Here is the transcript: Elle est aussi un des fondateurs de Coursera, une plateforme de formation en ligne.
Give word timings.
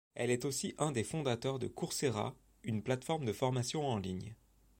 Elle 0.15 0.31
est 0.31 0.45
aussi 0.45 0.73
un 0.79 0.91
des 0.91 1.03
fondateurs 1.03 1.59
de 1.59 1.67
Coursera, 1.67 2.35
une 2.63 2.81
plateforme 2.81 3.23
de 3.23 3.33
formation 3.33 3.87
en 3.87 3.99
ligne. 3.99 4.33